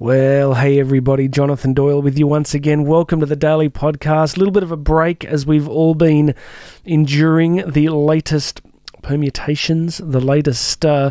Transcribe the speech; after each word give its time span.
Well, 0.00 0.54
hey 0.54 0.78
everybody, 0.78 1.26
Jonathan 1.26 1.74
Doyle 1.74 2.00
with 2.00 2.16
you 2.16 2.28
once 2.28 2.54
again. 2.54 2.84
Welcome 2.84 3.18
to 3.18 3.26
the 3.26 3.34
Daily 3.34 3.68
Podcast. 3.68 4.36
A 4.36 4.38
little 4.38 4.52
bit 4.52 4.62
of 4.62 4.70
a 4.70 4.76
break 4.76 5.24
as 5.24 5.44
we've 5.44 5.66
all 5.66 5.96
been 5.96 6.36
enduring 6.84 7.68
the 7.68 7.88
latest 7.88 8.60
permutations, 9.02 9.98
the 9.98 10.20
latest 10.20 10.86
uh, 10.86 11.10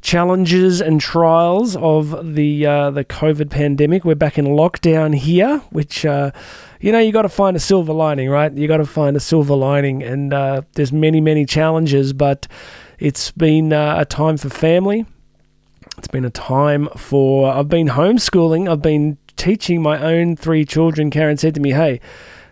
challenges 0.00 0.80
and 0.80 1.00
trials 1.00 1.76
of 1.76 2.34
the 2.34 2.66
uh, 2.66 2.90
the 2.90 3.04
COVID 3.04 3.48
pandemic. 3.48 4.04
We're 4.04 4.16
back 4.16 4.38
in 4.38 4.46
lockdown 4.46 5.14
here, 5.14 5.58
which 5.70 6.04
uh, 6.04 6.32
you 6.80 6.90
know 6.90 6.98
you 6.98 7.12
got 7.12 7.22
to 7.22 7.28
find 7.28 7.56
a 7.56 7.60
silver 7.60 7.92
lining, 7.92 8.28
right? 8.28 8.52
You 8.52 8.66
got 8.66 8.78
to 8.78 8.86
find 8.86 9.16
a 9.16 9.20
silver 9.20 9.54
lining, 9.54 10.02
and 10.02 10.34
uh, 10.34 10.62
there's 10.72 10.92
many 10.92 11.20
many 11.20 11.46
challenges, 11.46 12.12
but 12.12 12.48
it's 12.98 13.30
been 13.30 13.72
uh, 13.72 13.98
a 14.00 14.04
time 14.04 14.36
for 14.36 14.48
family 14.48 15.06
it's 15.98 16.08
been 16.08 16.24
a 16.24 16.30
time 16.30 16.88
for. 16.96 17.52
I've 17.52 17.68
been 17.68 17.88
homeschooling. 17.88 18.70
I've 18.70 18.82
been 18.82 19.18
teaching 19.36 19.82
my 19.82 20.02
own 20.02 20.36
three 20.36 20.64
children. 20.64 21.10
Karen 21.10 21.36
said 21.36 21.54
to 21.54 21.60
me, 21.60 21.72
"Hey." 21.72 22.00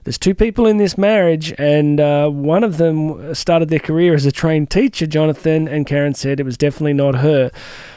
There's 0.05 0.19
two 0.19 0.35
people 0.35 0.67
in 0.67 0.77
this 0.77 0.99
marriage, 0.99 1.55
and 1.57 1.99
uh, 1.99 2.29
one 2.29 2.63
of 2.63 2.77
them 2.77 3.35
started 3.35 3.71
their 3.71 3.79
career 3.79 4.15
as 4.15 4.27
a 4.27 4.33
trained 4.33 4.69
teacher, 4.69 5.07
Jonathan, 5.07 5.67
and 5.67 5.87
Karen 5.87 6.13
said 6.13 6.41
it 6.41 6.43
was 6.43 6.59
definitely 6.59 6.93
not 6.93 7.15
her. 7.15 7.51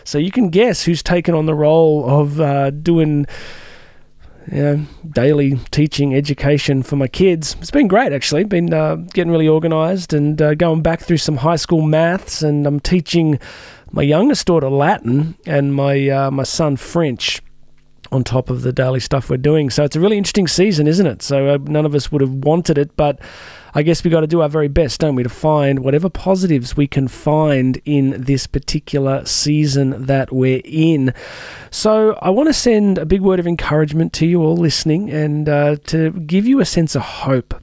So 0.06 0.18
you 0.18 0.32
can 0.32 0.48
guess 0.48 0.84
who's 0.84 1.04
taken 1.04 1.36
on 1.36 1.48
the 1.48 1.54
role 1.54 2.10
of 2.10 2.40
uh, 2.40 2.70
doing 2.70 3.28
daily 5.12 5.60
teaching 5.72 6.16
education 6.16 6.82
for 6.82 6.96
my 6.96 7.08
kids. 7.08 7.56
It's 7.60 7.72
been 7.72 7.88
great, 7.88 8.14
actually. 8.14 8.46
Been 8.46 8.74
uh, 8.74 8.96
getting 8.96 9.32
really 9.32 9.48
organised 9.48 10.14
and 10.14 10.42
uh, 10.42 10.56
going 10.56 10.82
back 10.82 11.02
through 11.02 11.18
some 11.18 11.38
high 11.38 11.58
school 11.58 11.82
maths, 11.82 12.42
and 12.42 12.66
I'm 12.66 12.80
teaching 12.80 13.40
my 13.92 14.02
youngest 14.02 14.48
daughter 14.48 14.70
Latin 14.70 15.36
and 15.46 15.74
my 15.74 16.10
uh, 16.10 16.32
my 16.32 16.44
son 16.44 16.78
French 16.78 17.42
on 18.12 18.24
top 18.24 18.50
of 18.50 18.62
the 18.62 18.72
daily 18.72 19.00
stuff 19.00 19.30
we're 19.30 19.38
doing. 19.38 19.70
So 19.70 19.84
it's 19.84 19.96
a 19.96 20.00
really 20.00 20.18
interesting 20.18 20.48
season, 20.48 20.88
isn't 20.88 21.06
it? 21.06 21.22
So 21.22 21.56
uh, 21.56 21.58
none 21.64 21.86
of 21.86 21.94
us 21.94 22.12
would 22.12 22.22
have 22.22 22.32
wanted 22.32 22.78
it, 22.78 22.96
but 22.96 23.20
I 23.74 23.84
guess 23.84 24.04
we 24.04 24.10
got 24.10 24.22
to 24.22 24.28
do 24.28 24.42
our 24.42 24.50
very 24.50 24.70
best, 24.70 25.02
don't 25.02 25.16
we, 25.16 25.24
to 25.24 25.30
find 25.30 25.80
whatever 25.80 26.10
positives 26.10 26.78
we 26.78 26.88
can 26.88 27.08
find 27.08 27.82
in 27.86 28.22
this 28.22 28.48
particular 28.48 29.26
season 29.26 30.06
that 30.06 30.32
we're 30.32 30.62
in. 30.64 31.14
So 31.70 32.18
I 32.22 32.30
want 32.30 32.48
to 32.48 32.54
send 32.54 32.98
a 32.98 33.06
big 33.06 33.22
word 33.22 33.40
of 33.40 33.48
encouragement 33.48 34.14
to 34.14 34.26
you 34.26 34.42
all 34.42 34.56
listening 34.56 35.12
and 35.12 35.50
uh, 35.50 35.76
to 35.88 36.12
give 36.12 36.48
you 36.48 36.60
a 36.60 36.66
sense 36.66 36.96
of 36.96 37.02
hope 37.02 37.54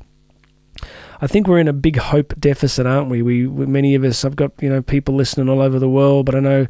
I 1.20 1.26
think 1.26 1.46
we're 1.46 1.58
in 1.58 1.68
a 1.68 1.72
big 1.72 1.96
hope 1.96 2.34
deficit, 2.38 2.86
aren't 2.86 3.08
we? 3.08 3.22
We, 3.22 3.46
many 3.46 3.94
of 3.94 4.04
us. 4.04 4.24
I've 4.24 4.36
got 4.36 4.52
you 4.60 4.68
know 4.68 4.82
people 4.82 5.14
listening 5.14 5.48
all 5.48 5.60
over 5.60 5.78
the 5.78 5.88
world, 5.88 6.26
but 6.26 6.34
I 6.34 6.40
know 6.40 6.66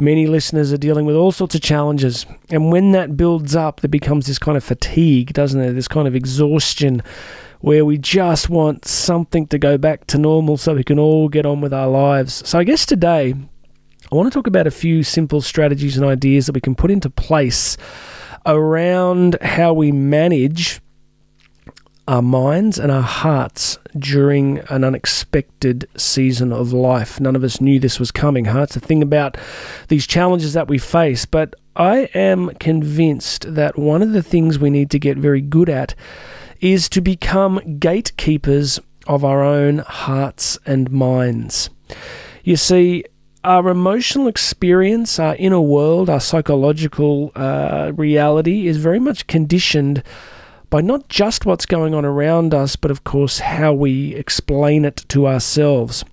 many 0.00 0.26
listeners 0.26 0.72
are 0.72 0.78
dealing 0.78 1.04
with 1.04 1.16
all 1.16 1.32
sorts 1.32 1.54
of 1.54 1.60
challenges. 1.60 2.26
And 2.50 2.72
when 2.72 2.92
that 2.92 3.16
builds 3.16 3.54
up, 3.54 3.80
there 3.80 3.88
becomes 3.88 4.26
this 4.26 4.38
kind 4.38 4.56
of 4.56 4.64
fatigue, 4.64 5.32
doesn't 5.32 5.60
it? 5.60 5.72
This 5.72 5.88
kind 5.88 6.08
of 6.08 6.14
exhaustion 6.14 7.02
where 7.60 7.84
we 7.84 7.98
just 7.98 8.48
want 8.48 8.86
something 8.86 9.46
to 9.48 9.58
go 9.58 9.76
back 9.76 10.06
to 10.06 10.18
normal 10.18 10.56
so 10.56 10.74
we 10.74 10.84
can 10.84 10.98
all 10.98 11.28
get 11.28 11.44
on 11.44 11.60
with 11.60 11.74
our 11.74 11.88
lives. 11.88 12.46
So 12.48 12.58
I 12.58 12.64
guess 12.64 12.86
today 12.86 13.34
I 14.10 14.14
want 14.14 14.32
to 14.32 14.36
talk 14.36 14.46
about 14.46 14.66
a 14.66 14.70
few 14.70 15.02
simple 15.02 15.40
strategies 15.40 15.96
and 15.96 16.06
ideas 16.06 16.46
that 16.46 16.54
we 16.54 16.60
can 16.60 16.74
put 16.74 16.90
into 16.90 17.10
place 17.10 17.76
around 18.46 19.36
how 19.42 19.74
we 19.74 19.92
manage 19.92 20.80
our 22.10 22.22
minds 22.22 22.76
and 22.76 22.90
our 22.90 23.02
hearts 23.02 23.78
during 23.96 24.58
an 24.68 24.82
unexpected 24.82 25.88
season 25.96 26.52
of 26.52 26.72
life. 26.72 27.20
None 27.20 27.36
of 27.36 27.44
us 27.44 27.60
knew 27.60 27.78
this 27.78 28.00
was 28.00 28.10
coming, 28.10 28.46
huh? 28.46 28.62
It's 28.62 28.74
the 28.74 28.80
thing 28.80 29.00
about 29.00 29.38
these 29.86 30.08
challenges 30.08 30.52
that 30.54 30.66
we 30.66 30.76
face. 30.76 31.24
But 31.24 31.54
I 31.76 32.10
am 32.12 32.50
convinced 32.58 33.54
that 33.54 33.78
one 33.78 34.02
of 34.02 34.10
the 34.10 34.24
things 34.24 34.58
we 34.58 34.70
need 34.70 34.90
to 34.90 34.98
get 34.98 35.18
very 35.18 35.40
good 35.40 35.68
at 35.68 35.94
is 36.60 36.88
to 36.88 37.00
become 37.00 37.78
gatekeepers 37.78 38.80
of 39.06 39.24
our 39.24 39.44
own 39.44 39.78
hearts 39.78 40.58
and 40.66 40.90
minds. 40.90 41.70
You 42.42 42.56
see, 42.56 43.04
our 43.44 43.68
emotional 43.68 44.26
experience, 44.26 45.20
our 45.20 45.36
inner 45.36 45.60
world, 45.60 46.10
our 46.10 46.20
psychological 46.20 47.30
uh, 47.36 47.92
reality 47.94 48.66
is 48.66 48.78
very 48.78 48.98
much 48.98 49.28
conditioned 49.28 50.02
by 50.70 50.80
not 50.80 51.08
just 51.08 51.44
what's 51.44 51.66
going 51.66 51.94
on 51.94 52.04
around 52.04 52.54
us, 52.54 52.76
but 52.76 52.90
of 52.90 53.04
course 53.04 53.40
how 53.40 53.72
we 53.72 54.14
explain 54.14 54.84
it 54.84 55.04
to 55.08 55.26
ourselves. 55.26 56.04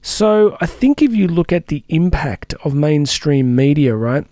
So 0.00 0.56
I 0.60 0.66
think 0.66 1.02
if 1.02 1.12
you 1.12 1.28
look 1.28 1.52
at 1.52 1.66
the 1.66 1.84
impact 1.88 2.54
of 2.64 2.74
mainstream 2.74 3.54
media, 3.54 3.94
right? 3.94 4.26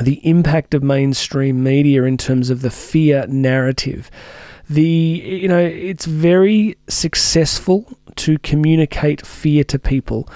The 0.00 0.20
impact 0.26 0.74
of 0.74 0.82
mainstream 0.82 1.62
media 1.62 2.04
in 2.04 2.16
terms 2.16 2.50
of 2.50 2.62
the 2.62 2.70
fear 2.70 3.26
narrative. 3.26 4.10
The 4.68 4.82
you 4.82 5.48
know, 5.48 5.58
it's 5.58 6.04
very 6.04 6.76
successful 6.88 7.98
to 8.16 8.38
communicate 8.40 9.24
fear 9.24 9.62
to 9.64 9.78
people 9.78 10.28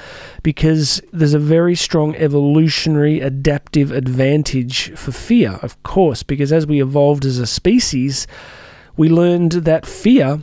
because 0.42 1.02
there's 1.12 1.34
a 1.34 1.38
very 1.38 1.74
strong 1.74 2.14
evolutionary 2.14 3.20
adaptive 3.20 3.90
advantage 3.90 4.92
for 4.96 5.12
fear, 5.12 5.58
of 5.62 5.82
course, 5.82 6.22
because 6.22 6.52
as 6.52 6.66
we 6.66 6.80
evolved 6.80 7.24
as 7.24 7.38
a 7.38 7.46
species, 7.46 8.26
we 8.96 9.08
learned 9.08 9.52
that 9.52 9.84
fear, 9.84 10.40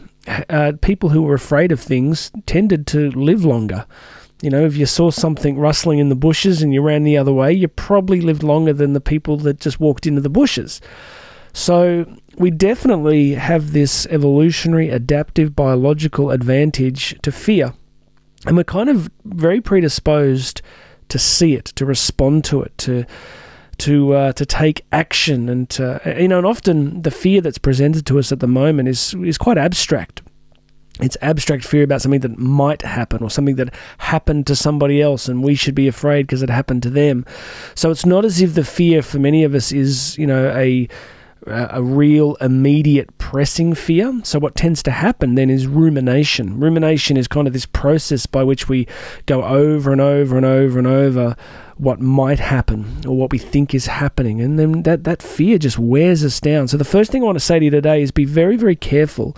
uh, 0.49 0.73
people 0.81 1.09
who 1.09 1.21
were 1.21 1.35
afraid 1.35 1.71
of 1.71 1.79
things, 1.79 2.31
tended 2.45 2.85
to 2.87 3.09
live 3.11 3.45
longer. 3.45 3.85
You 4.41 4.49
know, 4.49 4.65
if 4.65 4.75
you 4.75 4.85
saw 4.85 5.11
something 5.11 5.57
rustling 5.57 5.99
in 5.99 6.09
the 6.09 6.15
bushes 6.15 6.61
and 6.61 6.73
you 6.73 6.81
ran 6.81 7.03
the 7.03 7.17
other 7.17 7.33
way, 7.33 7.53
you 7.53 7.67
probably 7.67 8.21
lived 8.21 8.43
longer 8.43 8.73
than 8.73 8.93
the 8.93 9.01
people 9.01 9.37
that 9.37 9.59
just 9.59 9.79
walked 9.79 10.05
into 10.05 10.21
the 10.21 10.29
bushes. 10.29 10.81
So 11.53 12.05
we 12.37 12.51
definitely 12.51 13.33
have 13.33 13.73
this 13.73 14.05
evolutionary, 14.07 14.89
adaptive, 14.89 15.55
biological 15.55 16.31
advantage 16.31 17.19
to 17.21 17.31
fear. 17.31 17.73
And 18.45 18.55
we're 18.55 18.63
kind 18.63 18.89
of 18.89 19.09
very 19.25 19.59
predisposed 19.59 20.61
to 21.09 21.19
see 21.19 21.55
it, 21.55 21.65
to 21.65 21.85
respond 21.85 22.45
to 22.45 22.61
it, 22.61 22.77
to 22.79 23.05
to 23.79 24.13
uh, 24.13 24.33
to 24.33 24.45
take 24.45 24.85
action, 24.91 25.49
and 25.49 25.69
to, 25.71 26.01
you 26.19 26.27
know, 26.27 26.37
and 26.37 26.47
often 26.47 27.01
the 27.01 27.11
fear 27.11 27.41
that's 27.41 27.57
presented 27.57 28.05
to 28.05 28.19
us 28.19 28.31
at 28.31 28.39
the 28.39 28.47
moment 28.47 28.89
is 28.89 29.13
is 29.15 29.37
quite 29.37 29.57
abstract. 29.57 30.21
It's 31.01 31.17
abstract 31.21 31.63
fear 31.63 31.83
about 31.83 32.01
something 32.01 32.19
that 32.21 32.37
might 32.37 32.81
happen 32.81 33.23
or 33.23 33.29
something 33.29 33.55
that 33.55 33.73
happened 33.99 34.47
to 34.47 34.55
somebody 34.55 35.01
else, 35.01 35.29
and 35.29 35.43
we 35.43 35.55
should 35.55 35.75
be 35.75 35.87
afraid 35.87 36.23
because 36.23 36.43
it 36.43 36.49
happened 36.49 36.83
to 36.83 36.89
them. 36.89 37.25
So 37.73 37.89
it's 37.89 38.05
not 38.05 38.25
as 38.25 38.41
if 38.41 38.53
the 38.53 38.65
fear 38.65 39.01
for 39.01 39.17
many 39.17 39.45
of 39.45 39.55
us 39.55 39.71
is, 39.71 40.17
you 40.17 40.27
know, 40.27 40.49
a 40.55 40.89
a 41.49 41.81
real 41.81 42.35
immediate 42.35 43.17
pressing 43.17 43.73
fear. 43.73 44.21
So, 44.23 44.39
what 44.39 44.55
tends 44.55 44.83
to 44.83 44.91
happen 44.91 45.35
then 45.35 45.49
is 45.49 45.67
rumination. 45.67 46.59
Rumination 46.59 47.17
is 47.17 47.27
kind 47.27 47.47
of 47.47 47.53
this 47.53 47.65
process 47.65 48.25
by 48.25 48.43
which 48.43 48.69
we 48.69 48.87
go 49.25 49.43
over 49.43 49.91
and 49.91 50.01
over 50.01 50.37
and 50.37 50.45
over 50.45 50.77
and 50.77 50.87
over 50.87 51.35
what 51.77 51.99
might 51.99 52.39
happen 52.39 53.01
or 53.07 53.15
what 53.15 53.31
we 53.31 53.37
think 53.37 53.73
is 53.73 53.87
happening. 53.87 54.41
And 54.41 54.59
then 54.59 54.83
that, 54.83 55.05
that 55.05 55.21
fear 55.21 55.57
just 55.57 55.79
wears 55.79 56.23
us 56.23 56.39
down. 56.39 56.67
So, 56.67 56.77
the 56.77 56.85
first 56.85 57.11
thing 57.11 57.23
I 57.23 57.25
want 57.25 57.37
to 57.37 57.45
say 57.45 57.59
to 57.59 57.65
you 57.65 57.71
today 57.71 58.01
is 58.01 58.11
be 58.11 58.25
very, 58.25 58.57
very 58.57 58.75
careful 58.75 59.35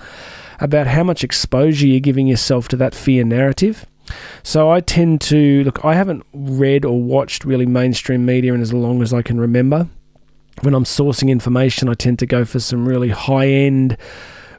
about 0.60 0.88
how 0.88 1.04
much 1.04 1.24
exposure 1.24 1.88
you're 1.88 2.00
giving 2.00 2.28
yourself 2.28 2.68
to 2.70 2.76
that 2.78 2.94
fear 2.94 3.24
narrative. 3.24 3.86
So 4.44 4.70
I 4.70 4.82
tend 4.82 5.22
to 5.22 5.64
look. 5.64 5.86
I 5.86 5.96
haven't 5.96 6.26
read 6.34 6.86
or 6.86 7.02
watched 7.02 7.46
really 7.46 7.66
mainstream 7.66 8.26
media 8.26 8.54
in 8.54 8.62
as 8.62 8.74
long 8.74 9.02
as 9.02 9.14
I 9.14 9.22
can 9.22 9.40
remember 9.40 9.88
when 10.62 10.74
I'm 10.74 10.84
sourcing 10.84 11.30
information, 11.30 11.90
I 11.90 11.94
tend 11.94 12.20
to 12.20 12.26
go 12.26 12.46
for 12.46 12.60
some 12.60 12.88
really 12.88 13.10
high 13.10 13.48
end 13.48 13.98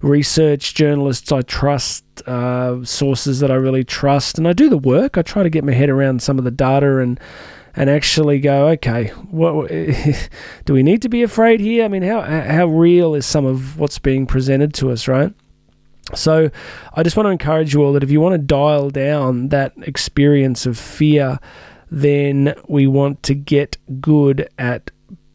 research 0.00 0.74
journalists 0.74 1.30
I 1.30 1.42
trust, 1.42 2.04
uh, 2.26 2.84
sources 2.84 3.40
that 3.40 3.50
I 3.50 3.54
really 3.54 3.84
trust, 3.84 4.36
and 4.36 4.46
I 4.46 4.52
do 4.52 4.68
the 4.68 4.78
work. 4.78 5.16
I 5.16 5.22
try 5.22 5.42
to 5.42 5.50
get 5.50 5.64
my 5.64 5.72
head 5.72 5.88
around 5.88 6.22
some 6.22 6.38
of 6.38 6.44
the 6.44 6.50
data 6.50 6.98
and 6.98 7.18
and 7.74 7.88
actually 7.88 8.38
go, 8.38 8.68
okay, 8.68 9.06
what 9.30 9.68
do 10.64 10.74
we 10.74 10.82
need 10.82 11.00
to 11.02 11.08
be 11.08 11.22
afraid 11.22 11.58
here? 11.60 11.84
I 11.84 11.88
mean, 11.88 12.02
how 12.02 12.20
how 12.20 12.66
real 12.66 13.14
is 13.14 13.24
some 13.24 13.46
of 13.46 13.78
what's 13.78 13.98
being 13.98 14.26
presented 14.26 14.74
to 14.74 14.90
us, 14.90 15.08
right? 15.08 15.32
So, 16.14 16.50
I 16.94 17.02
just 17.04 17.16
want 17.16 17.26
to 17.28 17.30
encourage 17.30 17.72
you 17.72 17.82
all 17.82 17.92
that 17.92 18.02
if 18.02 18.10
you 18.10 18.20
want 18.20 18.34
to 18.34 18.38
dial 18.38 18.90
down 18.90 19.48
that 19.48 19.72
experience 19.82 20.66
of 20.66 20.76
fear, 20.76 21.38
then 21.90 22.54
we 22.68 22.86
want 22.88 23.22
to 23.22 23.34
get 23.34 23.78
good 24.00 24.48
at 24.58 24.90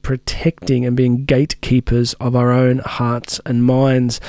protecting 0.07 0.85
and 0.85 0.95
being 0.95 1.25
gatekeepers 1.25 2.13
of 2.13 2.33
our 2.33 2.49
own 2.49 2.77
hearts 2.77 3.41
and 3.45 3.61
minds. 3.61 4.21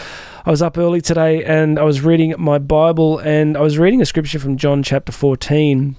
I 0.44 0.50
was 0.50 0.60
up 0.60 0.76
early 0.76 1.00
today 1.00 1.44
and 1.44 1.78
I 1.78 1.84
was 1.84 2.00
reading 2.00 2.34
my 2.36 2.58
Bible 2.58 3.20
and 3.20 3.56
I 3.56 3.60
was 3.60 3.78
reading 3.78 4.02
a 4.02 4.04
scripture 4.04 4.40
from 4.40 4.56
John 4.56 4.82
chapter 4.82 5.12
14. 5.12 5.94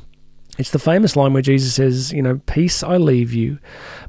It's 0.58 0.72
the 0.72 0.80
famous 0.80 1.16
line 1.16 1.32
where 1.32 1.42
Jesus 1.42 1.76
says, 1.76 2.12
You 2.12 2.22
know, 2.22 2.42
peace 2.46 2.84
I 2.84 2.98
leave 2.98 3.32
you, 3.32 3.58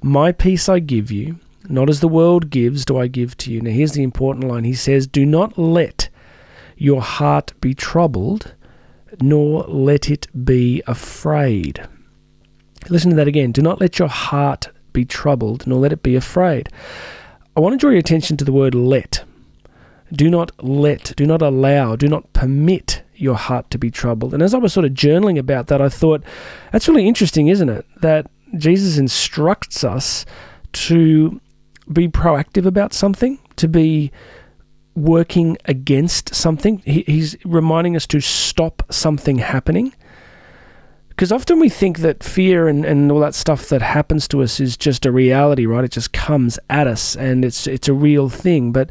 my 0.03 0.33
peace 0.33 0.69
I 0.69 0.81
give 0.81 1.13
you, 1.13 1.39
not 1.69 1.89
as 1.89 2.01
the 2.01 2.09
world 2.09 2.51
gives 2.51 2.85
do 2.85 2.99
I 2.99 3.07
give 3.07 3.37
to 3.37 3.53
you. 3.53 3.61
Now, 3.61 3.71
here's 3.71 3.93
the 3.93 4.03
important 4.03 4.49
line 4.49 4.65
He 4.65 4.75
says, 4.75 5.07
Do 5.07 5.25
not 5.25 5.57
let 5.57 6.09
your 6.77 7.01
heart 7.01 7.53
be 7.61 7.75
troubled, 7.75 8.57
nor 9.21 9.63
let 9.69 10.11
it 10.11 10.27
be 10.45 10.83
afraid. 10.89 11.87
Listen 12.89 13.11
to 13.11 13.17
that 13.19 13.29
again. 13.29 13.53
Do 13.53 13.63
not 13.63 13.81
let 13.81 14.01
your 14.01 14.09
heart 14.09 14.71
be 14.93 15.05
troubled, 15.05 15.67
nor 15.67 15.79
let 15.79 15.93
it 15.93 16.03
be 16.03 16.17
afraid. 16.17 16.69
I 17.57 17.61
want 17.61 17.75
to 17.75 17.79
draw 17.79 17.91
your 17.91 17.99
attention 17.99 18.37
to 18.39 18.45
the 18.45 18.53
word 18.53 18.75
let. 18.75 19.25
Do 20.13 20.29
not 20.29 20.53
let, 20.63 21.15
do 21.17 21.25
not 21.25 21.43
allow, 21.43 21.95
do 21.97 22.09
not 22.09 22.33
permit 22.33 23.03
your 23.15 23.37
heart 23.37 23.71
to 23.71 23.79
be 23.79 23.91
troubled. 23.91 24.35
And 24.35 24.43
as 24.43 24.55
I 24.55 24.59
was 24.59 24.73
sort 24.73 24.87
of 24.87 24.93
journaling 24.93 25.39
about 25.39 25.69
that, 25.69 25.81
I 25.81 25.89
thought, 25.89 26.25
that's 26.73 26.89
really 26.89 27.07
interesting, 27.07 27.49
isn't 27.49 27.69
it? 27.69 27.87
That 28.01 28.31
Jesus 28.57 28.99
instructs 28.99 29.85
us 29.85 30.25
to 30.73 31.41
be 31.93 32.09
proactive 32.09 32.67
about 32.67 32.93
something, 32.93 33.39
to 33.57 33.69
be 33.69 34.11
working 34.95 35.57
against 35.67 36.35
something. 36.35 36.83
He, 36.85 37.05
he's 37.07 37.37
reminding 37.45 37.95
us 37.95 38.07
to 38.09 38.21
stop 38.21 38.83
something 38.91 39.39
happening. 39.39 39.95
Because 41.21 41.33
often 41.33 41.61
we 41.61 41.69
think 41.69 41.99
that 41.99 42.25
fear 42.25 42.67
and, 42.67 42.83
and 42.83 43.13
all 43.13 43.21
that 43.21 43.35
stuff 43.35 43.69
that 43.69 43.83
happens 43.83 44.27
to 44.29 44.43
us 44.43 44.59
is 44.59 44.75
just 44.75 45.05
a 45.05 45.13
reality, 45.13 45.67
right? 45.67 45.85
It 45.85 45.91
just 45.91 46.15
comes 46.15 46.59
at 46.71 46.87
us 46.87 47.15
and 47.15 47.45
it's 47.45 47.67
it's 47.67 47.89
a 47.89 47.93
real 47.93 48.31
thing. 48.31 48.73
But 48.73 48.89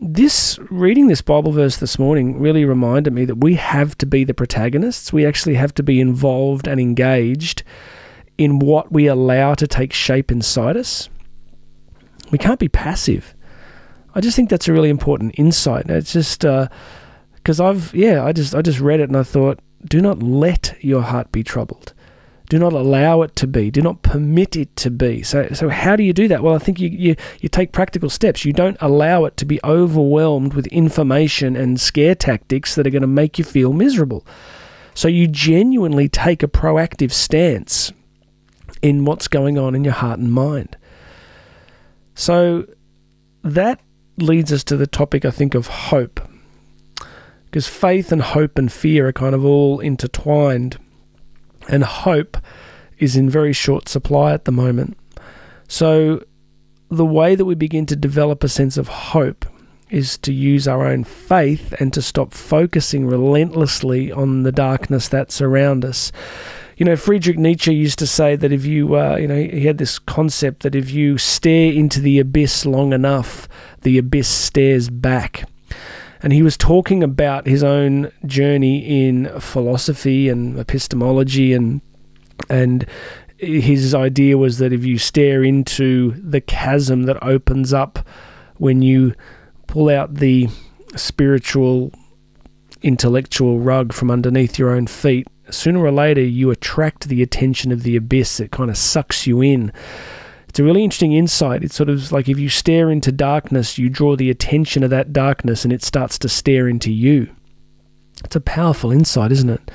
this 0.00 0.58
reading 0.70 1.08
this 1.08 1.20
Bible 1.20 1.52
verse 1.52 1.76
this 1.76 1.98
morning 1.98 2.40
really 2.40 2.64
reminded 2.64 3.12
me 3.12 3.26
that 3.26 3.42
we 3.44 3.56
have 3.56 3.98
to 3.98 4.06
be 4.06 4.24
the 4.24 4.32
protagonists. 4.32 5.12
We 5.12 5.26
actually 5.26 5.56
have 5.56 5.74
to 5.74 5.82
be 5.82 6.00
involved 6.00 6.66
and 6.66 6.80
engaged 6.80 7.62
in 8.38 8.58
what 8.58 8.90
we 8.90 9.06
allow 9.06 9.52
to 9.52 9.66
take 9.66 9.92
shape 9.92 10.32
inside 10.32 10.78
us. 10.78 11.10
We 12.30 12.38
can't 12.38 12.58
be 12.58 12.70
passive. 12.70 13.34
I 14.14 14.22
just 14.22 14.34
think 14.34 14.48
that's 14.48 14.68
a 14.68 14.72
really 14.72 14.88
important 14.88 15.34
insight. 15.36 15.90
It's 15.90 16.14
just 16.14 16.40
because 16.40 17.60
uh, 17.60 17.68
I've 17.68 17.94
yeah, 17.94 18.24
I 18.24 18.32
just 18.32 18.54
I 18.54 18.62
just 18.62 18.80
read 18.80 19.00
it 19.00 19.10
and 19.10 19.16
I 19.18 19.24
thought, 19.24 19.60
do 19.84 20.00
not 20.00 20.22
let 20.22 20.74
your 20.80 21.02
heart 21.02 21.32
be 21.32 21.42
troubled. 21.42 21.94
Do 22.48 22.58
not 22.58 22.72
allow 22.72 23.22
it 23.22 23.36
to 23.36 23.46
be. 23.46 23.70
Do 23.70 23.80
not 23.80 24.02
permit 24.02 24.56
it 24.56 24.74
to 24.76 24.90
be. 24.90 25.22
So, 25.22 25.48
so 25.52 25.68
how 25.68 25.94
do 25.94 26.02
you 26.02 26.12
do 26.12 26.26
that? 26.26 26.42
Well, 26.42 26.56
I 26.56 26.58
think 26.58 26.80
you, 26.80 26.88
you, 26.88 27.16
you 27.38 27.48
take 27.48 27.70
practical 27.70 28.10
steps. 28.10 28.44
You 28.44 28.52
don't 28.52 28.76
allow 28.80 29.24
it 29.24 29.36
to 29.36 29.44
be 29.44 29.60
overwhelmed 29.62 30.54
with 30.54 30.66
information 30.66 31.54
and 31.54 31.80
scare 31.80 32.16
tactics 32.16 32.74
that 32.74 32.88
are 32.88 32.90
going 32.90 33.02
to 33.02 33.06
make 33.06 33.38
you 33.38 33.44
feel 33.44 33.72
miserable. 33.72 34.26
So 34.94 35.06
you 35.06 35.28
genuinely 35.28 36.08
take 36.08 36.42
a 36.42 36.48
proactive 36.48 37.12
stance 37.12 37.92
in 38.82 39.04
what's 39.04 39.28
going 39.28 39.56
on 39.56 39.76
in 39.76 39.84
your 39.84 39.92
heart 39.92 40.18
and 40.18 40.32
mind. 40.32 40.76
So 42.16 42.66
that 43.44 43.80
leads 44.16 44.52
us 44.52 44.64
to 44.64 44.76
the 44.76 44.88
topic, 44.88 45.24
I 45.24 45.30
think, 45.30 45.54
of 45.54 45.68
hope. 45.68 46.20
Because 47.50 47.66
faith 47.66 48.12
and 48.12 48.22
hope 48.22 48.58
and 48.58 48.70
fear 48.70 49.08
are 49.08 49.12
kind 49.12 49.34
of 49.34 49.44
all 49.44 49.80
intertwined 49.80 50.78
and 51.68 51.82
hope 51.82 52.36
is 52.98 53.16
in 53.16 53.28
very 53.28 53.52
short 53.52 53.88
supply 53.88 54.32
at 54.32 54.44
the 54.44 54.52
moment. 54.52 54.96
So, 55.66 56.22
the 56.90 57.06
way 57.06 57.34
that 57.34 57.44
we 57.44 57.54
begin 57.54 57.86
to 57.86 57.96
develop 57.96 58.44
a 58.44 58.48
sense 58.48 58.76
of 58.76 58.88
hope 58.88 59.46
is 59.90 60.16
to 60.18 60.32
use 60.32 60.68
our 60.68 60.86
own 60.86 61.04
faith 61.04 61.74
and 61.80 61.92
to 61.92 62.02
stop 62.02 62.32
focusing 62.32 63.06
relentlessly 63.06 64.12
on 64.12 64.44
the 64.44 64.52
darkness 64.52 65.08
that's 65.08 65.40
around 65.40 65.84
us. 65.84 66.12
You 66.76 66.86
know, 66.86 66.96
Friedrich 66.96 67.38
Nietzsche 67.38 67.74
used 67.74 67.98
to 67.98 68.06
say 68.06 68.36
that 68.36 68.52
if 68.52 68.64
you, 68.64 68.96
uh, 68.96 69.16
you 69.16 69.28
know, 69.28 69.36
he 69.36 69.66
had 69.66 69.78
this 69.78 69.98
concept 69.98 70.62
that 70.62 70.74
if 70.74 70.90
you 70.90 71.18
stare 71.18 71.72
into 71.72 72.00
the 72.00 72.18
abyss 72.18 72.64
long 72.64 72.92
enough, 72.92 73.48
the 73.82 73.98
abyss 73.98 74.28
stares 74.28 74.88
back 74.88 75.48
and 76.22 76.32
he 76.32 76.42
was 76.42 76.56
talking 76.56 77.02
about 77.02 77.46
his 77.46 77.62
own 77.62 78.10
journey 78.26 79.08
in 79.08 79.28
philosophy 79.40 80.28
and 80.28 80.58
epistemology 80.58 81.52
and 81.52 81.80
and 82.48 82.86
his 83.38 83.94
idea 83.94 84.36
was 84.36 84.58
that 84.58 84.72
if 84.72 84.84
you 84.84 84.98
stare 84.98 85.42
into 85.42 86.10
the 86.20 86.40
chasm 86.40 87.04
that 87.04 87.22
opens 87.22 87.72
up 87.72 88.06
when 88.58 88.82
you 88.82 89.14
pull 89.66 89.88
out 89.88 90.14
the 90.16 90.48
spiritual 90.94 91.90
intellectual 92.82 93.58
rug 93.58 93.92
from 93.92 94.10
underneath 94.10 94.58
your 94.58 94.70
own 94.70 94.86
feet 94.86 95.26
sooner 95.50 95.80
or 95.80 95.90
later 95.90 96.20
you 96.20 96.50
attract 96.50 97.08
the 97.08 97.22
attention 97.22 97.72
of 97.72 97.82
the 97.82 97.96
abyss. 97.96 98.40
It 98.40 98.50
kind 98.50 98.70
of 98.70 98.76
sucks 98.76 99.26
you 99.26 99.40
in 99.42 99.72
it's 100.50 100.58
a 100.58 100.64
really 100.64 100.82
interesting 100.82 101.12
insight. 101.12 101.62
It's 101.62 101.76
sort 101.76 101.88
of 101.88 102.10
like 102.10 102.28
if 102.28 102.36
you 102.36 102.48
stare 102.48 102.90
into 102.90 103.12
darkness, 103.12 103.78
you 103.78 103.88
draw 103.88 104.16
the 104.16 104.30
attention 104.30 104.82
of 104.82 104.90
that 104.90 105.12
darkness 105.12 105.62
and 105.62 105.72
it 105.72 105.80
starts 105.80 106.18
to 106.18 106.28
stare 106.28 106.66
into 106.66 106.92
you. 106.92 107.30
It's 108.24 108.34
a 108.34 108.40
powerful 108.40 108.90
insight, 108.90 109.30
isn't 109.30 109.48
it? 109.48 109.70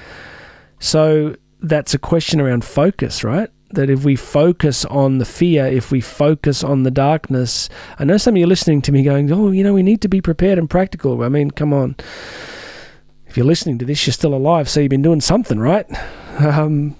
So 0.79 1.37
that's 1.61 1.93
a 1.93 1.97
question 1.97 2.41
around 2.41 2.65
focus, 2.65 3.23
right? 3.23 3.49
That 3.69 3.89
if 3.89 4.03
we 4.03 4.17
focus 4.17 4.83
on 4.83 5.19
the 5.19 5.23
fear, 5.23 5.65
if 5.65 5.91
we 5.91 6.01
focus 6.01 6.61
on 6.61 6.83
the 6.83 6.91
darkness, 6.91 7.69
I 7.97 8.03
know 8.03 8.17
some 8.17 8.33
of 8.33 8.37
you 8.37 8.45
listening 8.45 8.81
to 8.81 8.91
me 8.91 9.01
going, 9.01 9.31
oh, 9.31 9.51
you 9.51 9.63
know, 9.63 9.73
we 9.73 9.81
need 9.81 10.01
to 10.01 10.09
be 10.09 10.19
prepared 10.19 10.59
and 10.59 10.69
practical. 10.69 11.23
I 11.23 11.29
mean, 11.29 11.51
come 11.51 11.71
on. 11.71 11.95
If 13.27 13.37
you're 13.37 13.45
listening 13.45 13.77
to 13.77 13.85
this, 13.85 14.05
you're 14.05 14.11
still 14.11 14.35
alive, 14.35 14.67
so 14.67 14.81
you've 14.81 14.89
been 14.89 15.01
doing 15.01 15.21
something, 15.21 15.57
right? 15.57 15.85
Um, 16.37 16.97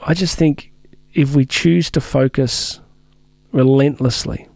I 0.00 0.14
just 0.14 0.38
think 0.38 0.72
if 1.12 1.34
we 1.34 1.44
choose 1.44 1.90
to 1.90 2.00
focus 2.00 2.80
relentlessly 3.52 4.48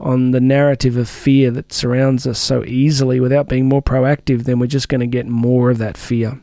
on 0.00 0.30
the 0.30 0.40
narrative 0.40 0.96
of 0.96 1.08
fear 1.08 1.50
that 1.50 1.72
surrounds 1.72 2.26
us 2.26 2.38
so 2.38 2.64
easily 2.64 3.20
without 3.20 3.48
being 3.48 3.68
more 3.68 3.82
proactive, 3.82 4.44
then 4.44 4.58
we're 4.58 4.66
just 4.66 4.88
going 4.88 5.00
to 5.00 5.06
get 5.06 5.26
more 5.26 5.70
of 5.70 5.78
that 5.78 5.96
fear. 5.96 6.40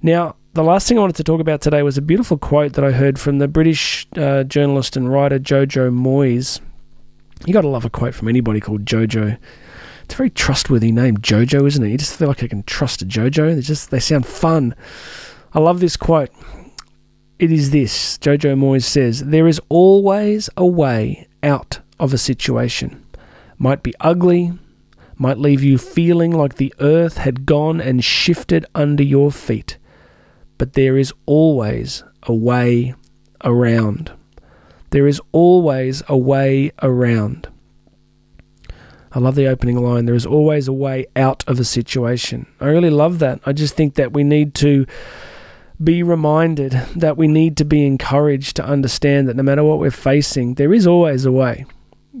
Now, 0.00 0.36
the 0.54 0.62
last 0.62 0.86
thing 0.86 0.98
I 0.98 1.00
wanted 1.00 1.16
to 1.16 1.24
talk 1.24 1.40
about 1.40 1.60
today 1.60 1.82
was 1.82 1.96
a 1.96 2.02
beautiful 2.02 2.36
quote 2.36 2.74
that 2.74 2.84
I 2.84 2.92
heard 2.92 3.18
from 3.18 3.38
the 3.38 3.48
British 3.48 4.06
uh, 4.16 4.44
journalist 4.44 4.96
and 4.96 5.10
writer 5.10 5.38
Jojo 5.38 5.90
Moyes. 5.90 6.60
You 7.46 7.52
got 7.52 7.62
to 7.62 7.68
love 7.68 7.84
a 7.84 7.90
quote 7.90 8.14
from 8.14 8.28
anybody 8.28 8.60
called 8.60 8.84
Jojo. 8.84 9.38
It's 10.04 10.14
a 10.14 10.16
very 10.16 10.30
trustworthy 10.30 10.92
name, 10.92 11.16
Jojo, 11.16 11.66
isn't 11.66 11.82
it? 11.82 11.88
You 11.88 11.98
just 11.98 12.16
feel 12.16 12.28
like 12.28 12.42
I 12.42 12.48
can 12.48 12.62
trust 12.64 13.02
a 13.02 13.06
Jojo. 13.06 13.54
They 13.54 13.60
just 13.60 13.90
they 13.90 13.98
sound 13.98 14.26
fun. 14.26 14.74
I 15.54 15.60
love 15.60 15.80
this 15.80 15.96
quote. 15.96 16.30
It 17.42 17.50
is 17.50 17.72
this 17.72 18.18
Jojo 18.18 18.56
Moyes 18.56 18.84
says, 18.84 19.24
There 19.24 19.48
is 19.48 19.60
always 19.68 20.48
a 20.56 20.64
way 20.64 21.26
out 21.42 21.80
of 21.98 22.14
a 22.14 22.16
situation. 22.16 23.04
Might 23.58 23.82
be 23.82 23.92
ugly, 23.98 24.52
might 25.16 25.38
leave 25.38 25.60
you 25.60 25.76
feeling 25.76 26.30
like 26.30 26.54
the 26.54 26.72
earth 26.78 27.16
had 27.16 27.44
gone 27.44 27.80
and 27.80 28.04
shifted 28.04 28.64
under 28.76 29.02
your 29.02 29.32
feet. 29.32 29.76
But 30.56 30.74
there 30.74 30.96
is 30.96 31.12
always 31.26 32.04
a 32.22 32.32
way 32.32 32.94
around. 33.42 34.12
There 34.90 35.08
is 35.08 35.20
always 35.32 36.00
a 36.08 36.16
way 36.16 36.70
around. 36.80 37.48
I 39.10 39.18
love 39.18 39.34
the 39.34 39.48
opening 39.48 39.82
line. 39.82 40.04
There 40.04 40.14
is 40.14 40.26
always 40.26 40.68
a 40.68 40.72
way 40.72 41.06
out 41.16 41.42
of 41.48 41.58
a 41.58 41.64
situation. 41.64 42.46
I 42.60 42.66
really 42.66 42.90
love 42.90 43.18
that. 43.18 43.40
I 43.44 43.52
just 43.52 43.74
think 43.74 43.94
that 43.96 44.12
we 44.12 44.22
need 44.22 44.54
to 44.54 44.86
be 45.82 46.02
reminded 46.02 46.72
that 46.96 47.16
we 47.16 47.28
need 47.28 47.56
to 47.56 47.64
be 47.64 47.86
encouraged 47.86 48.56
to 48.56 48.64
understand 48.64 49.28
that 49.28 49.36
no 49.36 49.42
matter 49.42 49.64
what 49.64 49.78
we're 49.78 49.90
facing, 49.90 50.54
there 50.54 50.72
is 50.72 50.86
always 50.86 51.24
a 51.24 51.32
way. 51.32 51.64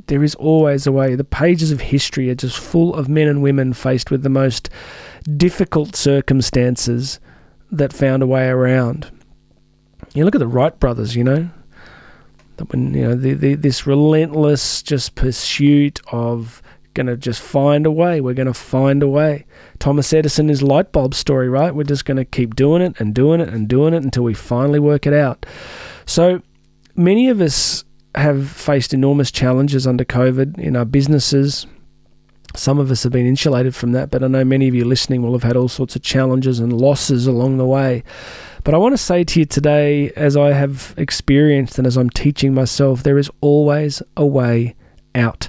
There 0.06 0.24
is 0.24 0.34
always 0.36 0.86
a 0.86 0.92
way. 0.92 1.14
The 1.14 1.24
pages 1.24 1.70
of 1.70 1.80
history 1.80 2.30
are 2.30 2.34
just 2.34 2.58
full 2.58 2.94
of 2.94 3.08
men 3.08 3.28
and 3.28 3.42
women 3.42 3.72
faced 3.72 4.10
with 4.10 4.22
the 4.22 4.30
most 4.30 4.70
difficult 5.36 5.94
circumstances 5.94 7.20
that 7.70 7.92
found 7.92 8.22
a 8.22 8.26
way 8.26 8.48
around. 8.48 9.10
You 10.14 10.24
look 10.24 10.34
at 10.34 10.40
the 10.40 10.48
Wright 10.48 10.78
brothers, 10.78 11.14
you 11.14 11.24
know, 11.24 11.50
that 12.56 12.70
when 12.70 12.94
you 12.94 13.02
know 13.02 13.14
the, 13.14 13.34
the, 13.34 13.54
this 13.54 13.86
relentless 13.86 14.82
just 14.82 15.14
pursuit 15.14 16.00
of 16.10 16.62
going 16.94 17.06
to 17.06 17.16
just 17.16 17.40
find 17.40 17.86
a 17.86 17.90
way. 17.90 18.20
We're 18.20 18.34
going 18.34 18.46
to 18.46 18.54
find 18.54 19.02
a 19.02 19.08
way. 19.08 19.46
Thomas 19.78 20.12
Edison 20.12 20.50
is 20.50 20.62
light 20.62 20.92
bulb 20.92 21.14
story, 21.14 21.48
right? 21.48 21.74
We're 21.74 21.84
just 21.84 22.04
going 22.04 22.16
to 22.16 22.24
keep 22.24 22.56
doing 22.56 22.82
it 22.82 22.98
and 22.98 23.14
doing 23.14 23.40
it 23.40 23.48
and 23.48 23.68
doing 23.68 23.94
it 23.94 24.02
until 24.02 24.24
we 24.24 24.34
finally 24.34 24.78
work 24.78 25.06
it 25.06 25.14
out. 25.14 25.46
So 26.06 26.42
many 26.94 27.28
of 27.28 27.40
us 27.40 27.84
have 28.14 28.50
faced 28.50 28.92
enormous 28.92 29.30
challenges 29.30 29.86
under 29.86 30.04
COVID 30.04 30.58
in 30.58 30.76
our 30.76 30.84
businesses. 30.84 31.66
Some 32.54 32.78
of 32.78 32.90
us 32.90 33.02
have 33.04 33.12
been 33.12 33.26
insulated 33.26 33.74
from 33.74 33.92
that, 33.92 34.10
but 34.10 34.22
I 34.22 34.26
know 34.26 34.44
many 34.44 34.68
of 34.68 34.74
you 34.74 34.84
listening 34.84 35.22
will 35.22 35.32
have 35.32 35.42
had 35.42 35.56
all 35.56 35.68
sorts 35.68 35.96
of 35.96 36.02
challenges 36.02 36.60
and 36.60 36.72
losses 36.72 37.26
along 37.26 37.56
the 37.56 37.64
way. 37.64 38.04
But 38.64 38.74
I 38.74 38.78
want 38.78 38.92
to 38.92 38.98
say 38.98 39.24
to 39.24 39.40
you 39.40 39.46
today, 39.46 40.10
as 40.10 40.36
I 40.36 40.52
have 40.52 40.94
experienced 40.98 41.78
and 41.78 41.86
as 41.86 41.96
I'm 41.96 42.10
teaching 42.10 42.52
myself, 42.52 43.02
there 43.02 43.18
is 43.18 43.30
always 43.40 44.02
a 44.16 44.26
way 44.26 44.74
out. 45.14 45.48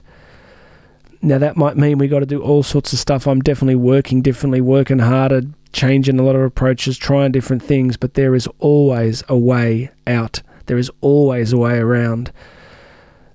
Now, 1.25 1.37
that 1.37 1.55
might 1.55 1.77
mean 1.77 1.99
we 1.99 2.09
got 2.09 2.19
to 2.19 2.25
do 2.25 2.41
all 2.41 2.63
sorts 2.63 2.91
of 2.91 2.99
stuff. 2.99 3.27
I'm 3.27 3.39
definitely 3.39 3.77
working 3.77 4.21
differently, 4.21 4.59
working 4.59 4.99
harder, 4.99 5.43
changing 5.71 6.19
a 6.19 6.23
lot 6.23 6.35
of 6.35 6.41
approaches, 6.41 6.97
trying 6.97 7.31
different 7.31 7.63
things, 7.63 7.95
but 7.95 8.15
there 8.15 8.35
is 8.35 8.45
always 8.59 9.23
a 9.29 9.37
way 9.37 9.89
out. 10.05 10.41
There 10.65 10.77
is 10.77 10.91
always 10.99 11.53
a 11.53 11.57
way 11.57 11.77
around. 11.77 12.33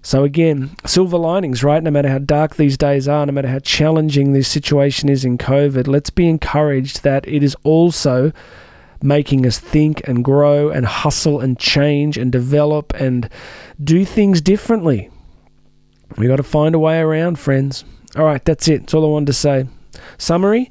So, 0.02 0.22
again, 0.22 0.76
silver 0.84 1.16
linings, 1.16 1.64
right? 1.64 1.82
No 1.82 1.90
matter 1.90 2.10
how 2.10 2.18
dark 2.18 2.56
these 2.56 2.76
days 2.76 3.08
are, 3.08 3.24
no 3.24 3.32
matter 3.32 3.48
how 3.48 3.58
challenging 3.60 4.34
this 4.34 4.48
situation 4.48 5.08
is 5.08 5.24
in 5.24 5.38
COVID, 5.38 5.88
let's 5.88 6.10
be 6.10 6.28
encouraged 6.28 7.04
that 7.04 7.26
it 7.26 7.42
is 7.42 7.56
also 7.64 8.32
making 9.02 9.46
us 9.46 9.58
think 9.58 10.06
and 10.06 10.22
grow 10.22 10.68
and 10.68 10.84
hustle 10.84 11.40
and 11.40 11.58
change 11.58 12.18
and 12.18 12.30
develop 12.30 12.92
and 13.00 13.30
do 13.82 14.04
things 14.04 14.42
differently. 14.42 15.08
We 16.16 16.26
got 16.26 16.36
to 16.36 16.42
find 16.42 16.74
a 16.74 16.78
way 16.78 16.98
around, 17.00 17.38
friends. 17.38 17.84
All 18.16 18.24
right, 18.24 18.44
that's 18.44 18.68
it. 18.68 18.80
That's 18.80 18.94
all 18.94 19.04
I 19.04 19.08
wanted 19.08 19.26
to 19.26 19.32
say. 19.34 19.66
Summary 20.16 20.70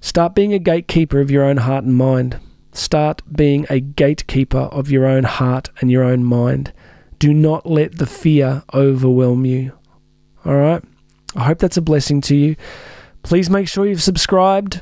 Start 0.00 0.34
being 0.34 0.54
a 0.54 0.58
gatekeeper 0.58 1.20
of 1.20 1.30
your 1.30 1.44
own 1.44 1.58
heart 1.58 1.84
and 1.84 1.94
mind. 1.94 2.40
Start 2.72 3.20
being 3.30 3.66
a 3.68 3.80
gatekeeper 3.80 4.58
of 4.58 4.90
your 4.90 5.04
own 5.04 5.24
heart 5.24 5.68
and 5.80 5.90
your 5.90 6.02
own 6.02 6.24
mind. 6.24 6.72
Do 7.18 7.34
not 7.34 7.66
let 7.66 7.98
the 7.98 8.06
fear 8.06 8.62
overwhelm 8.72 9.44
you. 9.44 9.72
All 10.46 10.56
right? 10.56 10.82
I 11.36 11.44
hope 11.44 11.58
that's 11.58 11.76
a 11.76 11.82
blessing 11.82 12.22
to 12.22 12.34
you. 12.34 12.56
Please 13.22 13.50
make 13.50 13.68
sure 13.68 13.86
you've 13.86 14.02
subscribed. 14.02 14.80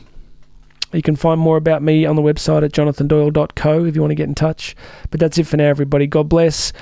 You 0.92 1.02
can 1.02 1.16
find 1.16 1.40
more 1.40 1.56
about 1.56 1.82
me 1.82 2.06
on 2.06 2.14
the 2.14 2.22
website 2.22 2.62
at 2.62 2.72
jonathandoyle.co 2.72 3.84
if 3.84 3.96
you 3.96 4.00
want 4.00 4.12
to 4.12 4.14
get 4.14 4.28
in 4.28 4.36
touch. 4.36 4.76
But 5.10 5.18
that's 5.18 5.36
it 5.36 5.48
for 5.48 5.56
now, 5.56 5.68
everybody. 5.68 6.06
God 6.06 6.28
bless. 6.28 6.72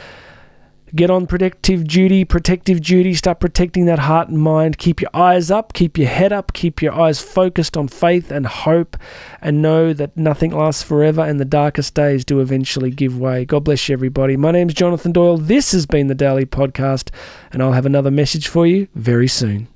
Get 0.95 1.11
on 1.11 1.27
protective 1.27 1.87
duty, 1.87 2.25
protective 2.25 2.81
duty. 2.81 3.15
Start 3.15 3.41
protecting 3.41 3.87
that 3.87 3.99
heart 3.99 4.29
and 4.29 4.39
mind. 4.39 4.79
Keep 4.79 5.01
your 5.01 5.11
eyes 5.13 5.51
up, 5.51 5.73
keep 5.73 5.99
your 5.99 6.09
head 6.09 6.33
up, 6.33 6.53
keep 6.53 6.81
your 6.81 6.93
eyes 6.93 7.21
focused 7.21 7.77
on 7.77 7.89
faith 7.89 8.31
and 8.31 8.47
hope, 8.47 8.97
and 9.41 9.61
know 9.61 9.93
that 9.93 10.17
nothing 10.17 10.53
lasts 10.53 10.85
forever 10.85 11.23
and 11.23 11.41
the 11.41 11.45
darkest 11.45 11.95
days 11.95 12.25
do 12.25 12.41
eventually 12.41 12.91
give 12.91 13.19
way. 13.19 13.45
God 13.45 13.65
bless 13.65 13.89
you, 13.89 13.95
everybody. 13.95 14.37
My 14.37 14.53
name's 14.53 14.75
Jonathan 14.75 15.13
Doyle. 15.13 15.39
This 15.39 15.73
has 15.73 15.87
been 15.87 16.07
the 16.07 16.15
Daily 16.15 16.47
Podcast, 16.47 17.11
and 17.51 17.63
I'll 17.63 17.73
have 17.73 17.87
another 17.87 18.11
message 18.11 18.47
for 18.47 18.67
you 18.67 18.87
very 18.95 19.29
soon. 19.29 19.69